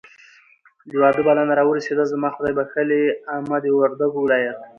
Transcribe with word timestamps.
د 0.89 0.91
واده 1.01 1.21
بلنه 1.27 1.53
راورسېده. 1.59 2.03
زما 2.11 2.29
خدایبښلې 2.35 3.03
عمه 3.33 3.57
د 3.63 3.65
وردګو 3.79 4.17
ولایت 4.21 4.57